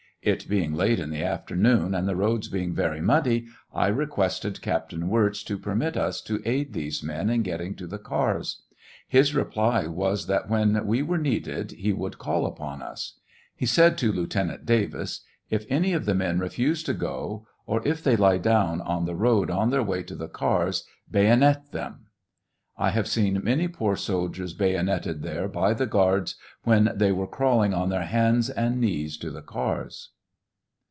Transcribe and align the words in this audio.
It 0.23 0.47
being 0.47 0.75
late 0.75 0.99
in 0.99 1.09
the 1.09 1.23
after 1.23 1.55
noon, 1.55 1.95
and 1.95 2.07
the 2.07 2.15
roads 2.15 2.47
being 2.47 2.75
very 2.75 3.01
muddy, 3.01 3.47
I 3.73 3.87
requested 3.87 4.61
Captain 4.61 5.09
Wirz 5.09 5.43
to 5.45 5.57
permit 5.57 5.97
us 5.97 6.21
to 6.25 6.43
aid 6.45 6.73
these 6.73 7.01
men 7.01 7.27
in 7.31 7.41
getting 7.41 7.73
to 7.77 7.87
the 7.87 7.97
cars 7.97 8.61
His 9.07 9.33
reply 9.33 9.87
was 9.87 10.27
that 10.27 10.47
when 10.47 10.85
we 10.85 11.01
were 11.01 11.17
needed 11.17 11.71
he 11.71 11.91
would 11.91 12.19
call 12.19 12.45
upon 12.45 12.83
us. 12.83 13.17
He 13.55 13.65
said 13.65 13.97
to 13.97 14.11
Lieutenant 14.11 14.63
Davis 14.63 15.21
'* 15.35 15.49
If 15.49 15.65
any 15.71 15.91
of 15.93 16.05
the 16.05 16.13
men 16.13 16.37
refuse 16.37 16.83
to 16.83 16.93
go, 16.93 17.47
or 17.65 17.81
if 17.83 18.03
they 18.03 18.15
lie 18.15 18.37
down 18.37 18.79
on 18.79 19.05
the 19.05 19.15
road 19.15 19.49
on 19.49 19.71
their 19.71 19.81
way 19.81 20.03
to 20.03 20.13
the 20.13 20.29
cars, 20.29 20.85
bayonet 21.09 21.71
them." 21.71 22.05
I 22.77 22.89
have 22.91 23.05
seen 23.07 23.39
many 23.43 23.67
poor 23.67 23.95
soldiers 23.95 24.53
bayoneted 24.55 25.21
there 25.21 25.47
by 25.47 25.75
the 25.75 25.85
guards 25.85 26.35
when 26.63 26.85
tbey 26.87 27.13
were 27.13 27.27
crawling 27.27 27.75
on 27.75 27.89
their 27.89 28.05
hands 28.05 28.49
and 28.49 28.81
knees 28.81 29.17
to 29.17 29.29
the 29.29 29.43
cars. 29.43 30.09